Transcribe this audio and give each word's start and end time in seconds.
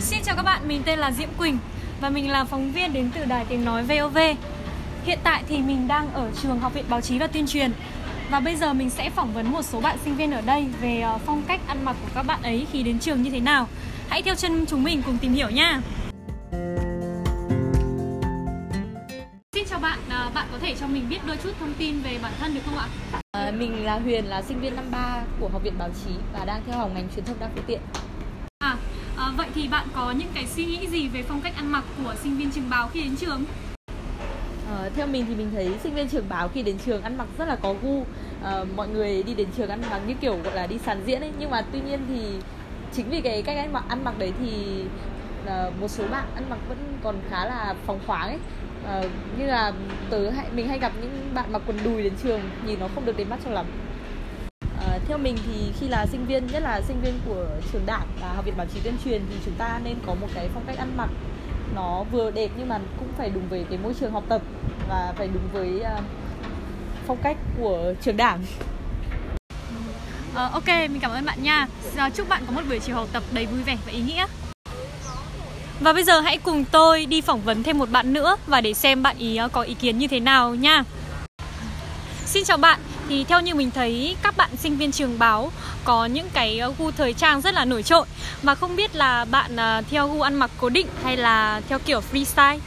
Xin 0.00 0.18
chào 0.22 0.36
các 0.36 0.42
bạn, 0.42 0.68
mình 0.68 0.82
tên 0.84 0.98
là 0.98 1.12
Diễm 1.12 1.28
Quỳnh 1.38 1.58
và 2.00 2.10
mình 2.10 2.30
là 2.30 2.44
phóng 2.44 2.72
viên 2.72 2.92
đến 2.92 3.10
từ 3.14 3.24
Đài 3.24 3.44
Tiếng 3.44 3.64
Nói 3.64 3.82
VOV. 3.82 4.18
Hiện 5.04 5.18
tại 5.22 5.44
thì 5.48 5.58
mình 5.58 5.88
đang 5.88 6.12
ở 6.12 6.30
trường 6.42 6.58
Học 6.58 6.74
viện 6.74 6.84
Báo 6.88 7.00
chí 7.00 7.18
và 7.18 7.26
Tuyên 7.26 7.46
truyền 7.46 7.72
và 8.30 8.40
bây 8.40 8.56
giờ 8.56 8.72
mình 8.72 8.90
sẽ 8.90 9.10
phỏng 9.10 9.32
vấn 9.32 9.52
một 9.52 9.62
số 9.62 9.80
bạn 9.80 9.98
sinh 10.04 10.16
viên 10.16 10.30
ở 10.30 10.40
đây 10.40 10.66
về 10.80 11.00
ờ, 11.00 11.18
phong 11.26 11.42
cách 11.48 11.60
ăn 11.66 11.84
mặc 11.84 11.96
của 12.02 12.08
các 12.14 12.22
bạn 12.22 12.42
ấy 12.42 12.66
khi 12.72 12.82
đến 12.82 12.98
trường 12.98 13.22
như 13.22 13.30
thế 13.30 13.40
nào. 13.40 13.68
Hãy 14.08 14.22
theo 14.22 14.34
chân 14.34 14.66
chúng 14.66 14.84
mình 14.84 15.02
cùng 15.06 15.18
tìm 15.18 15.32
hiểu 15.32 15.50
nha. 15.50 15.80
Xin 19.52 19.64
chào 19.70 19.78
bạn, 19.78 19.98
ờ, 20.10 20.30
bạn 20.34 20.48
có 20.52 20.58
thể 20.58 20.74
cho 20.80 20.86
mình 20.86 21.08
biết 21.08 21.18
đôi 21.26 21.36
chút 21.42 21.50
thông 21.60 21.74
tin 21.78 22.00
về 22.02 22.18
bản 22.22 22.32
thân 22.40 22.54
được 22.54 22.60
không 22.66 22.78
ạ? 22.78 22.86
À, 23.32 23.52
mình 23.58 23.84
là 23.84 23.98
Huyền 23.98 24.24
là 24.24 24.42
sinh 24.42 24.60
viên 24.60 24.76
năm 24.76 24.84
3 24.90 25.22
của 25.40 25.48
Học 25.48 25.62
viện 25.62 25.78
Báo 25.78 25.88
chí 26.04 26.10
và 26.32 26.44
đang 26.44 26.62
theo 26.66 26.78
học 26.78 26.90
ngành 26.94 27.08
truyền 27.14 27.24
thông 27.24 27.36
đa 27.40 27.48
phương 27.54 27.64
tiện. 27.66 27.80
À, 29.30 29.32
vậy 29.36 29.48
thì 29.54 29.68
bạn 29.68 29.86
có 29.94 30.10
những 30.10 30.28
cái 30.34 30.46
suy 30.46 30.64
nghĩ 30.64 30.86
gì 30.86 31.08
về 31.08 31.22
phong 31.22 31.40
cách 31.40 31.52
ăn 31.56 31.72
mặc 31.72 31.84
của 32.04 32.14
sinh 32.22 32.36
viên 32.36 32.50
trường 32.50 32.70
báo 32.70 32.88
khi 32.88 33.02
đến 33.02 33.16
trường? 33.16 33.44
À, 34.70 34.90
theo 34.96 35.06
mình 35.06 35.24
thì 35.28 35.34
mình 35.34 35.50
thấy 35.54 35.70
sinh 35.82 35.94
viên 35.94 36.08
trường 36.08 36.28
báo 36.28 36.48
khi 36.48 36.62
đến 36.62 36.78
trường 36.86 37.02
ăn 37.02 37.18
mặc 37.18 37.26
rất 37.38 37.48
là 37.48 37.56
có 37.56 37.74
gu. 37.82 38.04
À, 38.44 38.64
mọi 38.76 38.88
người 38.88 39.22
đi 39.22 39.34
đến 39.34 39.48
trường 39.56 39.70
ăn 39.70 39.82
mặc 39.90 40.00
như 40.06 40.14
kiểu 40.20 40.38
gọi 40.44 40.54
là 40.54 40.66
đi 40.66 40.78
sàn 40.78 41.02
diễn 41.06 41.20
ấy, 41.20 41.30
nhưng 41.38 41.50
mà 41.50 41.62
tuy 41.72 41.80
nhiên 41.80 42.00
thì 42.08 42.20
chính 42.92 43.10
vì 43.10 43.20
cái 43.20 43.42
cách 43.42 43.56
ăn 43.56 43.72
mặc 43.72 43.84
ăn 43.88 44.04
mặc 44.04 44.14
đấy 44.18 44.32
thì 44.40 44.82
à, 45.46 45.70
một 45.80 45.88
số 45.88 46.04
bạn 46.10 46.24
ăn 46.34 46.44
mặc 46.50 46.58
vẫn 46.68 46.78
còn 47.02 47.16
khá 47.30 47.44
là 47.44 47.74
phóng 47.86 48.00
khoáng 48.06 48.28
ấy. 48.28 48.38
À, 48.86 49.02
như 49.38 49.46
là 49.46 49.72
tớ 50.10 50.30
hay 50.30 50.46
mình 50.54 50.68
hay 50.68 50.78
gặp 50.78 50.92
những 51.00 51.30
bạn 51.34 51.52
mặc 51.52 51.62
quần 51.66 51.78
đùi 51.84 52.02
đến 52.02 52.12
trường 52.22 52.40
nhìn 52.66 52.80
nó 52.80 52.88
không 52.94 53.04
được 53.04 53.16
đến 53.16 53.28
mắt 53.30 53.38
cho 53.44 53.50
lắm. 53.50 53.66
Theo 55.10 55.18
mình 55.18 55.36
thì 55.46 55.72
khi 55.80 55.88
là 55.88 56.06
sinh 56.06 56.26
viên 56.26 56.46
nhất 56.46 56.62
là 56.62 56.80
sinh 56.88 57.00
viên 57.02 57.20
của 57.26 57.46
trường 57.72 57.86
đảng 57.86 58.06
và 58.20 58.32
học 58.32 58.44
viện 58.44 58.54
báo 58.56 58.66
chí 58.74 58.80
tuyên 58.80 58.94
truyền 59.04 59.22
thì 59.30 59.36
chúng 59.44 59.54
ta 59.54 59.80
nên 59.84 59.96
có 60.06 60.14
một 60.14 60.26
cái 60.34 60.48
phong 60.54 60.64
cách 60.66 60.78
ăn 60.78 60.96
mặc 60.96 61.08
nó 61.74 62.04
vừa 62.12 62.30
đẹp 62.30 62.50
nhưng 62.56 62.68
mà 62.68 62.78
cũng 62.98 63.08
phải 63.18 63.30
đúng 63.30 63.48
với 63.48 63.64
cái 63.68 63.78
môi 63.78 63.94
trường 64.00 64.12
học 64.12 64.24
tập 64.28 64.42
và 64.88 65.12
phải 65.16 65.28
đúng 65.28 65.48
với 65.52 65.82
uh, 65.98 66.04
phong 67.06 67.16
cách 67.22 67.36
của 67.58 67.94
trường 68.02 68.16
đảng 68.16 68.44
uh, 70.32 70.52
ok, 70.52 70.66
mình 70.66 71.00
cảm 71.00 71.10
ơn 71.10 71.24
bạn 71.24 71.42
nha. 71.42 71.66
uh, 72.06 72.14
chúc 72.14 72.28
bạn 72.28 72.42
có 72.46 72.52
một 72.52 72.62
buổi 72.68 72.78
chiều 72.78 72.96
học 72.96 73.08
tập 73.12 73.22
đầy 73.32 73.46
vui 73.46 73.62
vẻ 73.62 73.76
và 73.86 73.92
ý 73.92 74.00
nghĩa. 74.00 74.26
Và 75.80 75.92
bây 75.92 76.04
giờ 76.04 76.20
hãy 76.20 76.38
cùng 76.38 76.64
tôi 76.64 77.06
đi 77.06 77.20
phỏng 77.20 77.40
vấn 77.40 77.62
thêm 77.62 77.78
một 77.78 77.90
bạn 77.90 78.12
nữa 78.12 78.36
và 78.46 78.60
để 78.60 78.74
xem 78.74 79.02
bạn 79.02 79.18
ý 79.18 79.38
có 79.52 79.62
ý 79.62 79.74
kiến 79.74 79.98
như 79.98 80.06
thế 80.06 80.20
nào 80.20 80.54
nha. 80.54 80.84
Xin 82.24 82.44
chào 82.44 82.56
bạn, 82.56 82.80
thì 83.10 83.24
theo 83.24 83.40
như 83.40 83.54
mình 83.54 83.70
thấy 83.70 84.16
các 84.22 84.36
bạn 84.36 84.50
sinh 84.62 84.76
viên 84.76 84.92
trường 84.92 85.18
báo 85.18 85.52
có 85.84 86.06
những 86.06 86.28
cái 86.32 86.58
ờ, 86.58 86.72
gu 86.78 86.90
thời 86.90 87.12
trang 87.12 87.40
rất 87.40 87.54
là 87.54 87.64
nổi 87.64 87.82
trội. 87.82 88.06
Và 88.42 88.54
không 88.54 88.76
biết 88.76 88.96
là 88.96 89.24
bạn 89.24 89.56
ờ, 89.56 89.82
theo 89.90 90.08
gu 90.08 90.20
ăn 90.20 90.34
mặc 90.34 90.50
cố 90.58 90.68
định 90.68 90.86
hay 91.04 91.16
là 91.16 91.60
theo 91.68 91.78
kiểu 91.78 92.00
freestyle. 92.12 92.58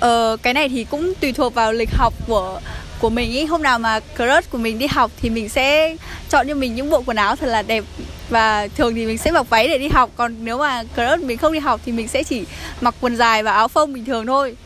Ờ, 0.00 0.36
cái 0.42 0.54
này 0.54 0.68
thì 0.68 0.84
cũng 0.84 1.12
tùy 1.20 1.32
thuộc 1.32 1.54
vào 1.54 1.72
lịch 1.72 1.90
học 1.92 2.14
của 2.26 2.60
của 3.00 3.10
mình 3.10 3.32
ý. 3.32 3.44
Hôm 3.44 3.62
nào 3.62 3.78
mà 3.78 4.00
crush 4.00 4.50
của 4.50 4.58
mình 4.58 4.78
đi 4.78 4.86
học 4.86 5.10
thì 5.20 5.30
mình 5.30 5.48
sẽ 5.48 5.96
chọn 6.28 6.48
cho 6.48 6.54
mình 6.54 6.74
những 6.74 6.90
bộ 6.90 7.02
quần 7.06 7.16
áo 7.16 7.36
thật 7.36 7.46
là 7.46 7.62
đẹp. 7.62 7.84
Và 8.28 8.68
thường 8.68 8.94
thì 8.94 9.06
mình 9.06 9.18
sẽ 9.18 9.30
mặc 9.30 9.50
váy 9.50 9.68
để 9.68 9.78
đi 9.78 9.88
học. 9.88 10.10
Còn 10.16 10.34
nếu 10.44 10.58
mà 10.58 10.82
crush 10.94 11.24
mình 11.24 11.38
không 11.38 11.52
đi 11.52 11.58
học 11.58 11.80
thì 11.86 11.92
mình 11.92 12.08
sẽ 12.08 12.22
chỉ 12.22 12.44
mặc 12.80 12.94
quần 13.00 13.16
dài 13.16 13.42
và 13.42 13.52
áo 13.52 13.68
phông 13.68 13.92
bình 13.92 14.04
thường 14.04 14.26
thôi 14.26 14.56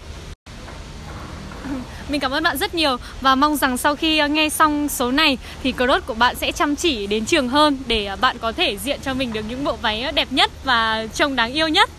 mình 2.11 2.20
cảm 2.20 2.30
ơn 2.30 2.42
bạn 2.42 2.58
rất 2.58 2.75
nhiều 2.75 2.97
và 3.20 3.34
mong 3.34 3.56
rằng 3.56 3.77
sau 3.77 3.97
khi 3.97 4.20
nghe 4.28 4.48
xong 4.48 4.89
số 4.89 5.11
này 5.11 5.39
thì 5.62 5.72
crush 5.72 6.06
của 6.06 6.14
bạn 6.14 6.36
sẽ 6.36 6.52
chăm 6.52 6.77
chỉ 6.77 7.06
đến 7.06 7.25
trường 7.25 7.48
hơn 7.48 7.78
để 7.86 8.08
bạn 8.20 8.36
có 8.39 8.52
thể 8.52 8.77
diện 8.78 9.00
cho 9.02 9.14
mình 9.14 9.33
được 9.33 9.44
những 9.48 9.64
bộ 9.64 9.77
váy 9.83 10.12
đẹp 10.14 10.28
nhất 10.30 10.50
và 10.64 11.06
trông 11.14 11.36
đáng 11.36 11.52
yêu 11.52 11.69
nhất. 11.69 11.91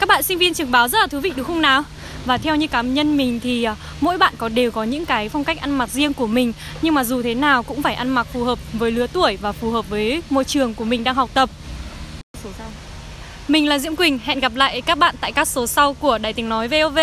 Các 0.00 0.08
bạn 0.08 0.22
sinh 0.22 0.38
viên 0.38 0.54
trường 0.54 0.70
báo 0.70 0.88
rất 0.88 0.98
là 0.98 1.06
thú 1.06 1.20
vị 1.20 1.32
đúng 1.36 1.46
không 1.46 1.62
nào? 1.62 1.82
Và 2.24 2.38
theo 2.38 2.56
như 2.56 2.66
cá 2.66 2.82
nhân 2.82 3.16
mình 3.16 3.40
thì 3.40 3.66
mỗi 4.00 4.18
bạn 4.18 4.34
có 4.38 4.48
đều 4.48 4.70
có 4.70 4.84
những 4.84 5.06
cái 5.06 5.28
phong 5.28 5.44
cách 5.44 5.60
ăn 5.60 5.78
mặc 5.78 5.90
riêng 5.90 6.12
của 6.12 6.26
mình. 6.26 6.52
Nhưng 6.82 6.94
mà 6.94 7.04
dù 7.04 7.22
thế 7.22 7.34
nào 7.34 7.62
cũng 7.62 7.82
phải 7.82 7.94
ăn 7.94 8.08
mặc 8.08 8.26
phù 8.32 8.44
hợp 8.44 8.58
với 8.72 8.90
lứa 8.90 9.06
tuổi 9.06 9.36
và 9.36 9.52
phù 9.52 9.70
hợp 9.70 9.88
với 9.88 10.22
môi 10.30 10.44
trường 10.44 10.74
của 10.74 10.84
mình 10.84 11.04
đang 11.04 11.14
học 11.14 11.30
tập. 11.34 11.50
Mình 13.48 13.68
là 13.68 13.78
Diễm 13.78 13.96
Quỳnh, 13.96 14.18
hẹn 14.24 14.40
gặp 14.40 14.54
lại 14.54 14.80
các 14.80 14.98
bạn 14.98 15.14
tại 15.20 15.32
các 15.32 15.48
số 15.48 15.66
sau 15.66 15.94
của 15.94 16.18
Đài 16.18 16.32
Tiếng 16.32 16.48
Nói 16.48 16.68
VOV 16.68 16.98